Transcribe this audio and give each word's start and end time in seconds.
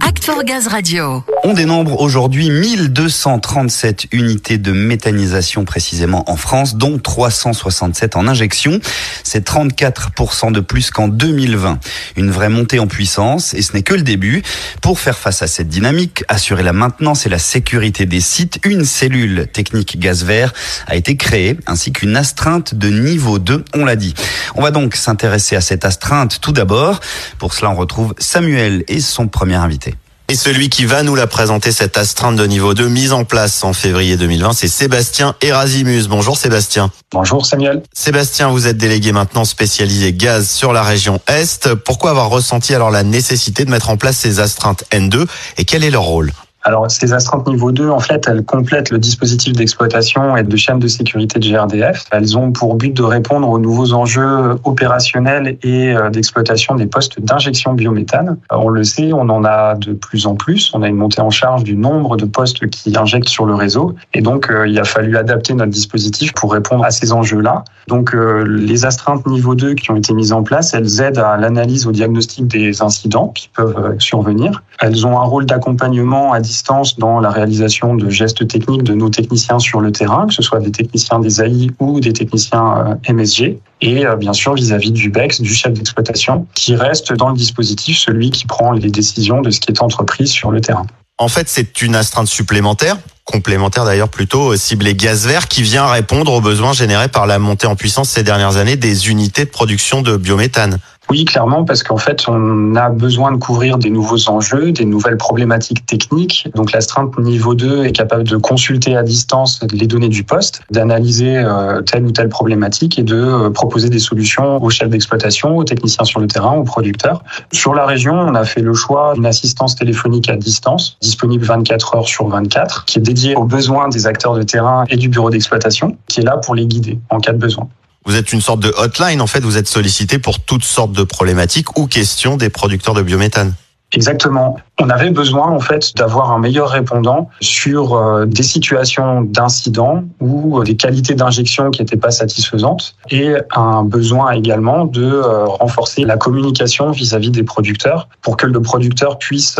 Act 0.00 0.24
for 0.24 0.42
Gaz 0.42 0.66
Radio. 0.72 1.24
On 1.48 1.54
dénombre 1.54 2.00
aujourd'hui 2.00 2.50
1237 2.50 4.08
unités 4.10 4.58
de 4.58 4.72
méthanisation 4.72 5.64
précisément 5.64 6.28
en 6.28 6.34
France, 6.34 6.74
dont 6.74 6.98
367 6.98 8.16
en 8.16 8.26
injection. 8.26 8.80
C'est 9.22 9.46
34% 9.48 10.50
de 10.50 10.58
plus 10.58 10.90
qu'en 10.90 11.06
2020. 11.06 11.78
Une 12.16 12.32
vraie 12.32 12.48
montée 12.48 12.80
en 12.80 12.88
puissance 12.88 13.54
et 13.54 13.62
ce 13.62 13.74
n'est 13.74 13.84
que 13.84 13.94
le 13.94 14.02
début. 14.02 14.42
Pour 14.82 14.98
faire 14.98 15.16
face 15.16 15.40
à 15.40 15.46
cette 15.46 15.68
dynamique, 15.68 16.24
assurer 16.26 16.64
la 16.64 16.72
maintenance 16.72 17.26
et 17.26 17.28
la 17.28 17.38
sécurité 17.38 18.06
des 18.06 18.20
sites, 18.20 18.58
une 18.64 18.84
cellule 18.84 19.46
technique 19.46 20.00
gaz 20.00 20.24
vert 20.24 20.52
a 20.88 20.96
été 20.96 21.16
créée 21.16 21.58
ainsi 21.68 21.92
qu'une 21.92 22.16
astreinte 22.16 22.74
de 22.74 22.88
niveau 22.88 23.38
2, 23.38 23.64
on 23.72 23.84
l'a 23.84 23.94
dit. 23.94 24.14
On 24.56 24.62
va 24.62 24.72
donc 24.72 24.96
s'intéresser 24.96 25.54
à 25.54 25.60
cette 25.60 25.84
astreinte 25.84 26.40
tout 26.40 26.50
d'abord. 26.50 26.98
Pour 27.38 27.54
cela, 27.54 27.70
on 27.70 27.76
retrouve 27.76 28.14
Samuel 28.18 28.82
et 28.88 28.98
son 28.98 29.28
premier 29.28 29.54
invité. 29.54 29.94
Et 30.28 30.34
celui 30.34 30.70
qui 30.70 30.86
va 30.86 31.04
nous 31.04 31.14
la 31.14 31.28
présenter, 31.28 31.70
cette 31.70 31.96
astreinte 31.96 32.34
de 32.34 32.44
niveau 32.46 32.74
2 32.74 32.88
mise 32.88 33.12
en 33.12 33.24
place 33.24 33.62
en 33.62 33.72
février 33.72 34.16
2020, 34.16 34.54
c'est 34.54 34.66
Sébastien 34.66 35.36
Erasimus. 35.40 36.08
Bonjour 36.08 36.36
Sébastien. 36.36 36.90
Bonjour 37.12 37.46
Samuel. 37.46 37.84
Sébastien, 37.92 38.48
vous 38.48 38.66
êtes 38.66 38.76
délégué 38.76 39.12
maintenant 39.12 39.44
spécialisé 39.44 40.12
gaz 40.12 40.50
sur 40.50 40.72
la 40.72 40.82
région 40.82 41.20
Est. 41.28 41.72
Pourquoi 41.76 42.10
avoir 42.10 42.28
ressenti 42.28 42.74
alors 42.74 42.90
la 42.90 43.04
nécessité 43.04 43.64
de 43.64 43.70
mettre 43.70 43.88
en 43.88 43.96
place 43.96 44.16
ces 44.16 44.40
astreintes 44.40 44.82
N2 44.90 45.26
et 45.58 45.64
quel 45.64 45.84
est 45.84 45.90
leur 45.90 46.02
rôle? 46.02 46.32
Alors, 46.66 46.90
ces 46.90 47.12
astreintes 47.12 47.46
niveau 47.46 47.70
2, 47.70 47.90
en 47.90 48.00
fait, 48.00 48.26
elles 48.28 48.44
complètent 48.44 48.90
le 48.90 48.98
dispositif 48.98 49.52
d'exploitation 49.52 50.36
et 50.36 50.42
de 50.42 50.56
chaîne 50.56 50.80
de 50.80 50.88
sécurité 50.88 51.38
de 51.38 51.46
GRDF. 51.48 52.06
Elles 52.10 52.36
ont 52.36 52.50
pour 52.50 52.74
but 52.74 52.92
de 52.92 53.04
répondre 53.04 53.48
aux 53.48 53.60
nouveaux 53.60 53.92
enjeux 53.92 54.58
opérationnels 54.64 55.58
et 55.62 55.94
euh, 55.94 56.10
d'exploitation 56.10 56.74
des 56.74 56.86
postes 56.86 57.20
d'injection 57.20 57.74
biométhane. 57.74 58.38
Euh, 58.50 58.56
on 58.56 58.68
le 58.68 58.82
sait, 58.82 59.12
on 59.12 59.28
en 59.28 59.44
a 59.44 59.76
de 59.76 59.92
plus 59.92 60.26
en 60.26 60.34
plus. 60.34 60.72
On 60.74 60.82
a 60.82 60.88
une 60.88 60.96
montée 60.96 61.20
en 61.20 61.30
charge 61.30 61.62
du 61.62 61.76
nombre 61.76 62.16
de 62.16 62.24
postes 62.24 62.66
qui 62.66 62.92
injectent 62.98 63.28
sur 63.28 63.46
le 63.46 63.54
réseau. 63.54 63.94
Et 64.12 64.20
donc, 64.20 64.50
euh, 64.50 64.66
il 64.66 64.76
a 64.80 64.84
fallu 64.84 65.16
adapter 65.16 65.54
notre 65.54 65.70
dispositif 65.70 66.32
pour 66.32 66.52
répondre 66.52 66.84
à 66.84 66.90
ces 66.90 67.12
enjeux-là. 67.12 67.62
Donc, 67.86 68.12
les 68.44 68.84
astreintes 68.84 69.24
niveau 69.28 69.54
2 69.54 69.74
qui 69.74 69.92
ont 69.92 69.96
été 69.96 70.12
mises 70.12 70.32
en 70.32 70.42
place, 70.42 70.74
elles 70.74 71.00
aident 71.00 71.18
à 71.18 71.36
l'analyse, 71.36 71.86
au 71.86 71.92
diagnostic 71.92 72.48
des 72.48 72.82
incidents 72.82 73.28
qui 73.28 73.48
peuvent 73.54 73.94
survenir. 74.00 74.64
Elles 74.80 75.06
ont 75.06 75.20
un 75.20 75.24
rôle 75.24 75.46
d'accompagnement 75.46 76.32
à 76.32 76.40
distance 76.40 76.55
dans 76.98 77.20
la 77.20 77.30
réalisation 77.30 77.94
de 77.94 78.08
gestes 78.10 78.46
techniques 78.48 78.82
de 78.82 78.94
nos 78.94 79.10
techniciens 79.10 79.58
sur 79.58 79.80
le 79.80 79.92
terrain, 79.92 80.26
que 80.26 80.34
ce 80.34 80.42
soit 80.42 80.60
des 80.60 80.70
techniciens 80.70 81.18
des 81.18 81.40
AI 81.40 81.70
ou 81.78 82.00
des 82.00 82.12
techniciens 82.12 82.98
euh, 83.06 83.12
MSG, 83.12 83.58
et 83.80 84.06
euh, 84.06 84.16
bien 84.16 84.32
sûr 84.32 84.54
vis-à-vis 84.54 84.92
du 84.92 85.10
BEX, 85.10 85.40
du 85.40 85.54
chef 85.54 85.72
d'exploitation, 85.72 86.46
qui 86.54 86.74
reste 86.74 87.12
dans 87.12 87.28
le 87.28 87.36
dispositif 87.36 87.98
celui 87.98 88.30
qui 88.30 88.46
prend 88.46 88.72
les 88.72 88.90
décisions 88.90 89.40
de 89.40 89.50
ce 89.50 89.60
qui 89.60 89.70
est 89.70 89.82
entrepris 89.82 90.26
sur 90.26 90.50
le 90.50 90.60
terrain. 90.60 90.86
En 91.18 91.28
fait, 91.28 91.48
c'est 91.48 91.80
une 91.80 91.94
astreinte 91.94 92.28
supplémentaire, 92.28 92.98
complémentaire 93.24 93.86
d'ailleurs 93.86 94.10
plutôt, 94.10 94.54
ciblée 94.56 94.94
gaz 94.94 95.26
vert, 95.26 95.48
qui 95.48 95.62
vient 95.62 95.86
répondre 95.86 96.32
aux 96.32 96.42
besoins 96.42 96.74
générés 96.74 97.08
par 97.08 97.26
la 97.26 97.38
montée 97.38 97.66
en 97.66 97.74
puissance 97.74 98.10
ces 98.10 98.22
dernières 98.22 98.58
années 98.58 98.76
des 98.76 99.08
unités 99.08 99.46
de 99.46 99.50
production 99.50 100.02
de 100.02 100.18
biométhane. 100.18 100.78
Oui, 101.08 101.24
clairement, 101.24 101.64
parce 101.64 101.84
qu'en 101.84 101.98
fait, 101.98 102.28
on 102.28 102.74
a 102.74 102.90
besoin 102.90 103.30
de 103.30 103.36
couvrir 103.36 103.78
des 103.78 103.90
nouveaux 103.90 104.28
enjeux, 104.28 104.72
des 104.72 104.84
nouvelles 104.84 105.16
problématiques 105.16 105.86
techniques. 105.86 106.48
Donc, 106.56 106.72
l'astreinte 106.72 107.16
niveau 107.18 107.54
2 107.54 107.84
est 107.84 107.92
capable 107.92 108.24
de 108.24 108.36
consulter 108.36 108.96
à 108.96 109.04
distance 109.04 109.60
les 109.72 109.86
données 109.86 110.08
du 110.08 110.24
poste, 110.24 110.62
d'analyser 110.72 111.36
euh, 111.36 111.80
telle 111.82 112.04
ou 112.04 112.10
telle 112.10 112.28
problématique 112.28 112.98
et 112.98 113.04
de 113.04 113.14
euh, 113.14 113.50
proposer 113.50 113.88
des 113.88 114.00
solutions 114.00 114.60
aux 114.62 114.70
chefs 114.70 114.88
d'exploitation, 114.88 115.56
aux 115.56 115.64
techniciens 115.64 116.04
sur 116.04 116.18
le 116.18 116.26
terrain, 116.26 116.54
aux 116.54 116.64
producteurs. 116.64 117.22
Sur 117.52 117.74
la 117.74 117.86
région, 117.86 118.14
on 118.14 118.34
a 118.34 118.44
fait 118.44 118.62
le 118.62 118.74
choix 118.74 119.14
d'une 119.14 119.26
assistance 119.26 119.76
téléphonique 119.76 120.28
à 120.28 120.36
distance, 120.36 120.98
disponible 121.00 121.44
24 121.44 121.94
heures 121.94 122.08
sur 122.08 122.26
24, 122.26 122.84
qui 122.84 122.98
est 122.98 123.02
dédiée 123.02 123.36
aux 123.36 123.44
besoins 123.44 123.88
des 123.88 124.08
acteurs 124.08 124.34
de 124.34 124.42
terrain 124.42 124.84
et 124.88 124.96
du 124.96 125.08
bureau 125.08 125.30
d'exploitation, 125.30 125.96
qui 126.08 126.20
est 126.20 126.24
là 126.24 126.36
pour 126.38 126.56
les 126.56 126.66
guider 126.66 126.98
en 127.10 127.20
cas 127.20 127.32
de 127.32 127.38
besoin. 127.38 127.68
Vous 128.06 128.14
êtes 128.14 128.32
une 128.32 128.40
sorte 128.40 128.60
de 128.60 128.72
hotline, 128.76 129.20
en 129.20 129.26
fait, 129.26 129.40
vous 129.40 129.58
êtes 129.58 129.66
sollicité 129.66 130.20
pour 130.20 130.40
toutes 130.40 130.64
sortes 130.64 130.92
de 130.92 131.02
problématiques 131.02 131.76
ou 131.76 131.88
questions 131.88 132.36
des 132.36 132.50
producteurs 132.50 132.94
de 132.94 133.02
biométhane. 133.02 133.54
Exactement. 133.92 134.56
On 134.78 134.90
avait 134.90 135.08
besoin 135.08 135.48
en 135.48 135.60
fait 135.60 135.96
d'avoir 135.96 136.32
un 136.32 136.38
meilleur 136.38 136.68
répondant 136.68 137.30
sur 137.40 137.94
euh, 137.94 138.26
des 138.26 138.42
situations 138.42 139.22
d'incidents 139.22 140.04
ou 140.20 140.58
euh, 140.58 140.64
des 140.64 140.76
qualités 140.76 141.14
d'injection 141.14 141.70
qui 141.70 141.80
n'étaient 141.80 141.96
pas 141.96 142.10
satisfaisantes 142.10 142.94
et 143.10 143.36
un 143.54 143.84
besoin 143.84 144.32
également 144.32 144.84
de 144.84 145.02
euh, 145.02 145.46
renforcer 145.46 146.04
la 146.04 146.18
communication 146.18 146.90
vis-à-vis 146.90 147.30
des 147.30 147.42
producteurs 147.42 148.10
pour 148.20 148.36
que 148.36 148.46
le 148.46 148.60
producteur 148.60 149.18
puisse, 149.18 149.56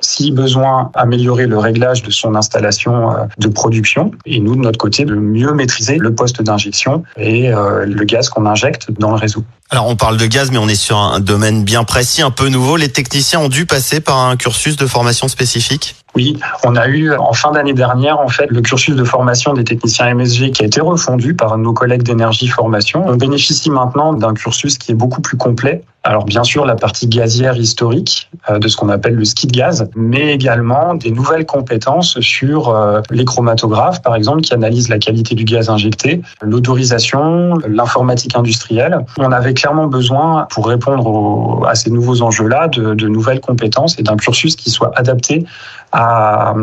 si 0.00 0.32
besoin, 0.32 0.90
améliorer 0.94 1.46
le 1.46 1.58
réglage 1.58 2.02
de 2.02 2.10
son 2.10 2.34
installation 2.34 3.10
de 3.38 3.48
production 3.48 4.10
et 4.26 4.40
nous 4.40 4.56
de 4.56 4.60
notre 4.60 4.78
côté 4.78 5.04
de 5.04 5.14
mieux 5.14 5.52
maîtriser 5.52 5.98
le 5.98 6.14
poste 6.14 6.42
d'injection 6.42 7.04
et 7.16 7.50
le 7.50 8.04
gaz 8.04 8.28
qu'on 8.28 8.46
injecte 8.46 8.90
dans 8.98 9.10
le 9.10 9.16
réseau. 9.16 9.44
Alors 9.70 9.86
on 9.86 9.96
parle 9.96 10.16
de 10.16 10.24
gaz, 10.24 10.50
mais 10.50 10.56
on 10.56 10.68
est 10.68 10.74
sur 10.74 10.96
un 10.96 11.20
domaine 11.20 11.62
bien 11.62 11.84
précis, 11.84 12.22
un 12.22 12.30
peu 12.30 12.48
nouveau. 12.48 12.76
Les 12.76 12.88
techniciens 12.88 13.40
ont 13.40 13.50
dû 13.50 13.66
passer 13.66 14.00
par 14.00 14.18
un 14.18 14.36
cursus 14.48 14.76
de 14.76 14.86
formation 14.86 15.28
spécifique 15.28 15.94
oui, 16.14 16.38
on 16.64 16.74
a 16.74 16.88
eu 16.88 17.14
en 17.14 17.32
fin 17.32 17.52
d'année 17.52 17.74
dernière 17.74 18.18
en 18.18 18.28
fait 18.28 18.46
le 18.50 18.60
cursus 18.62 18.96
de 18.96 19.04
formation 19.04 19.52
des 19.52 19.62
techniciens 19.62 20.12
MSG 20.14 20.50
qui 20.52 20.62
a 20.62 20.66
été 20.66 20.80
refondu 20.80 21.34
par 21.34 21.56
nos 21.58 21.72
collègues 21.72 22.02
d'énergie 22.02 22.48
formation. 22.48 23.04
On 23.06 23.14
bénéficie 23.14 23.70
maintenant 23.70 24.14
d'un 24.14 24.34
cursus 24.34 24.78
qui 24.78 24.92
est 24.92 24.94
beaucoup 24.96 25.20
plus 25.20 25.36
complet. 25.36 25.84
Alors 26.04 26.24
bien 26.24 26.44
sûr 26.44 26.64
la 26.64 26.76
partie 26.76 27.08
gazière 27.08 27.56
historique 27.56 28.30
euh, 28.48 28.58
de 28.58 28.68
ce 28.68 28.76
qu'on 28.76 28.88
appelle 28.88 29.14
le 29.14 29.24
ski 29.24 29.46
de 29.46 29.52
gaz, 29.52 29.90
mais 29.96 30.32
également 30.32 30.94
des 30.94 31.10
nouvelles 31.10 31.44
compétences 31.44 32.20
sur 32.20 32.68
euh, 32.68 33.00
les 33.10 33.24
chromatographes 33.24 34.00
par 34.00 34.14
exemple 34.14 34.42
qui 34.42 34.54
analysent 34.54 34.88
la 34.88 34.98
qualité 34.98 35.34
du 35.34 35.44
gaz 35.44 35.68
injecté, 35.68 36.22
l'autorisation, 36.40 37.54
l'informatique 37.68 38.36
industrielle. 38.36 39.04
On 39.18 39.32
avait 39.32 39.54
clairement 39.54 39.88
besoin 39.88 40.46
pour 40.50 40.68
répondre 40.68 41.66
à 41.68 41.74
ces 41.74 41.90
nouveaux 41.90 42.22
enjeux-là 42.22 42.68
de, 42.68 42.94
de 42.94 43.08
nouvelles 43.08 43.40
compétences 43.40 43.98
et 43.98 44.02
d'un 44.02 44.16
cursus 44.16 44.54
qui 44.56 44.70
soit 44.70 44.92
adapté 44.96 45.44
à, 45.92 46.54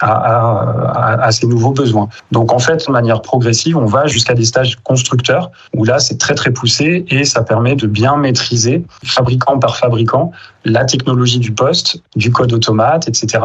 à, 0.00 1.22
à, 1.22 1.32
ces 1.32 1.46
nouveaux 1.46 1.72
besoins. 1.72 2.08
Donc 2.30 2.52
en 2.52 2.58
fait, 2.58 2.86
de 2.86 2.92
manière 2.92 3.22
progressive, 3.22 3.76
on 3.76 3.86
va 3.86 4.06
jusqu'à 4.06 4.34
des 4.34 4.44
stages 4.44 4.76
constructeurs 4.84 5.50
où 5.74 5.84
là, 5.84 5.98
c'est 5.98 6.18
très 6.18 6.34
très 6.34 6.50
poussé 6.50 7.04
et 7.08 7.24
ça 7.24 7.42
permet 7.42 7.76
de 7.76 7.86
bien 7.86 8.16
maîtriser, 8.16 8.84
fabricant 9.04 9.58
par 9.58 9.76
fabricant, 9.76 10.32
la 10.64 10.84
technologie 10.84 11.38
du 11.38 11.52
poste, 11.52 12.00
du 12.16 12.30
code 12.30 12.52
automate, 12.52 13.08
etc. 13.08 13.44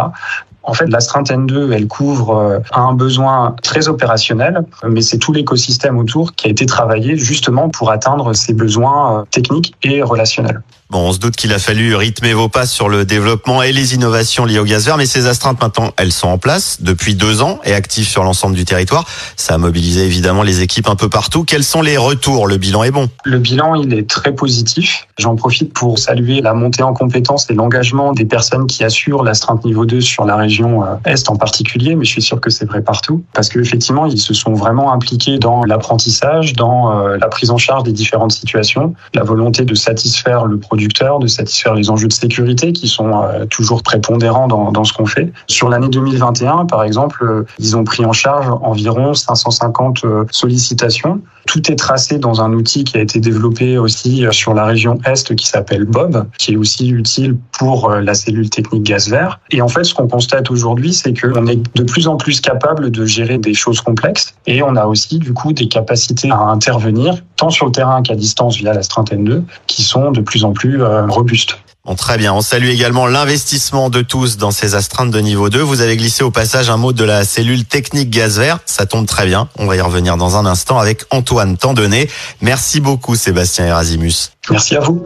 En 0.63 0.73
fait, 0.73 0.85
l'astreinte 0.87 1.29
N2, 1.29 1.71
elle 1.71 1.87
couvre 1.87 2.35
euh, 2.35 2.59
un 2.71 2.93
besoin 2.93 3.55
très 3.63 3.87
opérationnel, 3.87 4.63
mais 4.87 5.01
c'est 5.01 5.17
tout 5.17 5.33
l'écosystème 5.33 5.97
autour 5.97 6.33
qui 6.33 6.47
a 6.47 6.51
été 6.51 6.65
travaillé 6.65 7.17
justement 7.17 7.69
pour 7.69 7.91
atteindre 7.91 8.33
ces 8.33 8.53
besoins 8.53 9.21
euh, 9.21 9.23
techniques 9.31 9.73
et 9.81 10.03
relationnels. 10.03 10.61
Bon, 10.91 11.07
on 11.07 11.13
se 11.13 11.19
doute 11.19 11.37
qu'il 11.37 11.53
a 11.53 11.57
fallu 11.57 11.95
rythmer 11.95 12.33
vos 12.33 12.49
pas 12.49 12.65
sur 12.65 12.89
le 12.89 13.05
développement 13.05 13.63
et 13.63 13.71
les 13.71 13.95
innovations 13.95 14.43
liées 14.43 14.59
au 14.59 14.65
gaz 14.65 14.87
vert, 14.87 14.97
mais 14.97 15.05
ces 15.05 15.25
astreintes 15.25 15.61
maintenant, 15.61 15.91
elles 15.95 16.11
sont 16.11 16.27
en 16.27 16.37
place 16.37 16.79
depuis 16.81 17.15
deux 17.15 17.41
ans 17.41 17.61
et 17.63 17.73
actives 17.73 18.09
sur 18.09 18.25
l'ensemble 18.25 18.57
du 18.57 18.65
territoire. 18.65 19.05
Ça 19.37 19.53
a 19.53 19.57
mobilisé 19.57 20.03
évidemment 20.05 20.43
les 20.43 20.59
équipes 20.59 20.89
un 20.89 20.97
peu 20.97 21.07
partout. 21.07 21.45
Quels 21.45 21.63
sont 21.63 21.81
les 21.81 21.95
retours? 21.95 22.45
Le 22.45 22.57
bilan 22.57 22.83
est 22.83 22.91
bon 22.91 23.09
Le 23.23 23.39
bilan, 23.39 23.75
il 23.75 23.93
est 23.93 24.09
très 24.09 24.35
positif. 24.35 25.07
J'en 25.17 25.37
profite 25.37 25.71
pour 25.71 25.97
saluer 25.97 26.41
la 26.41 26.53
montée 26.53 26.83
en 26.83 26.93
compétences 26.93 27.49
et 27.49 27.53
l'engagement 27.53 28.11
des 28.11 28.25
personnes 28.25 28.67
qui 28.67 28.83
assurent 28.83 29.23
l'astreinte 29.23 29.63
niveau 29.63 29.85
2 29.85 30.01
sur 30.01 30.25
la 30.25 30.35
région 30.35 30.83
euh, 30.83 30.95
Est 31.05 31.29
en 31.29 31.37
particulier, 31.37 31.95
mais 31.95 32.03
je 32.03 32.11
suis 32.11 32.21
sûr 32.21 32.41
que 32.41 32.49
c'est 32.49 32.65
vrai 32.65 32.81
partout, 32.81 33.23
parce 33.33 33.47
qu'effectivement, 33.47 34.07
ils 34.07 34.19
se 34.19 34.33
sont 34.33 34.55
vraiment 34.55 34.91
impliqués 34.91 35.39
dans 35.39 35.63
l'apprentissage, 35.63 36.51
dans 36.51 36.99
euh, 36.99 37.15
la 37.15 37.29
prise 37.29 37.49
en 37.49 37.57
charge 37.57 37.83
des 37.83 37.93
différentes 37.93 38.33
situations, 38.33 38.93
la 39.13 39.23
volonté 39.23 39.63
de 39.63 39.73
satisfaire 39.73 40.47
le 40.47 40.57
produit 40.57 40.80
de 40.87 41.27
satisfaire 41.27 41.73
les 41.73 41.89
enjeux 41.89 42.07
de 42.07 42.13
sécurité 42.13 42.73
qui 42.73 42.87
sont 42.87 43.23
euh, 43.23 43.45
toujours 43.45 43.83
prépondérants 43.83 44.47
dans, 44.47 44.71
dans 44.71 44.83
ce 44.83 44.93
qu'on 44.93 45.05
fait. 45.05 45.31
Sur 45.47 45.69
l'année 45.69 45.89
2021, 45.89 46.65
par 46.65 46.83
exemple, 46.83 47.23
euh, 47.23 47.43
ils 47.59 47.75
ont 47.75 47.83
pris 47.83 48.05
en 48.05 48.13
charge 48.13 48.47
environ 48.61 49.13
550 49.13 50.03
euh, 50.03 50.25
sollicitations. 50.31 51.21
Tout 51.47 51.71
est 51.71 51.75
tracé 51.75 52.19
dans 52.19 52.41
un 52.41 52.53
outil 52.53 52.83
qui 52.83 52.97
a 52.97 53.01
été 53.01 53.19
développé 53.19 53.77
aussi 53.77 54.25
sur 54.31 54.53
la 54.53 54.65
région 54.65 54.99
Est 55.05 55.35
qui 55.35 55.47
s'appelle 55.47 55.85
Bob, 55.85 56.27
qui 56.37 56.53
est 56.53 56.55
aussi 56.55 56.89
utile 56.89 57.35
pour 57.57 57.89
la 57.89 58.13
cellule 58.13 58.49
technique 58.49 58.83
gaz 58.83 59.09
vert. 59.09 59.39
Et 59.49 59.59
en 59.61 59.67
fait, 59.67 59.83
ce 59.83 59.95
qu'on 59.95 60.07
constate 60.07 60.51
aujourd'hui, 60.51 60.93
c'est 60.93 61.19
qu'on 61.19 61.47
est 61.47 61.59
de 61.75 61.83
plus 61.83 62.07
en 62.07 62.15
plus 62.15 62.41
capable 62.41 62.91
de 62.91 63.05
gérer 63.05 63.39
des 63.39 63.55
choses 63.55 63.81
complexes 63.81 64.35
et 64.45 64.61
on 64.61 64.75
a 64.75 64.85
aussi 64.85 65.17
du 65.17 65.33
coup 65.33 65.51
des 65.51 65.67
capacités 65.67 66.29
à 66.29 66.37
intervenir 66.37 67.15
tant 67.35 67.49
sur 67.49 67.65
le 67.65 67.71
terrain 67.71 68.03
qu'à 68.03 68.15
distance 68.15 68.57
via 68.57 68.73
la 68.73 68.83
Strintn 68.83 69.23
2 69.23 69.43
qui 69.65 69.81
sont 69.81 70.11
de 70.11 70.21
plus 70.21 70.43
en 70.43 70.53
plus 70.71 70.83
euh, 70.83 71.05
robuste. 71.07 71.57
Bon, 71.83 71.95
très 71.95 72.17
bien. 72.17 72.33
On 72.33 72.41
salue 72.41 72.67
également 72.67 73.07
l'investissement 73.07 73.89
de 73.89 74.01
tous 74.01 74.37
dans 74.37 74.51
ces 74.51 74.75
astreintes 74.75 75.09
de 75.09 75.19
niveau 75.19 75.49
2. 75.49 75.59
Vous 75.61 75.81
avez 75.81 75.97
glissé 75.97 76.23
au 76.23 76.29
passage 76.29 76.69
un 76.69 76.77
mot 76.77 76.93
de 76.93 77.03
la 77.03 77.25
cellule 77.25 77.65
technique 77.65 78.11
gaz 78.11 78.37
vert. 78.37 78.59
Ça 78.65 78.85
tombe 78.85 79.07
très 79.07 79.25
bien. 79.25 79.49
On 79.57 79.65
va 79.65 79.75
y 79.75 79.81
revenir 79.81 80.15
dans 80.15 80.37
un 80.37 80.45
instant 80.45 80.77
avec 80.77 81.05
Antoine 81.09 81.57
Tandonnet. 81.57 82.07
Merci 82.41 82.81
beaucoup, 82.81 83.15
Sébastien 83.15 83.65
Erasimus. 83.65 84.13
Merci 84.51 84.75
à 84.75 84.81
vous. 84.81 85.03